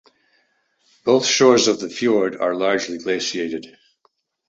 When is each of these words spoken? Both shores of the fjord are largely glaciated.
Both 1.05 1.27
shores 1.27 1.67
of 1.67 1.79
the 1.79 1.87
fjord 1.87 2.35
are 2.35 2.55
largely 2.55 2.97
glaciated. 2.97 3.77